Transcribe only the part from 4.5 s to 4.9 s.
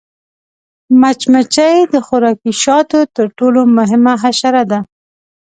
ده